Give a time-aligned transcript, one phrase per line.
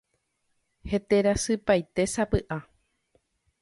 [0.91, 2.57] Heterasypaitésapy'a.